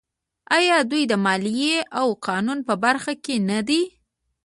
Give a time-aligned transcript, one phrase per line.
[0.57, 3.81] آیا دوی د مالیې او قانون په برخه کې نه دي؟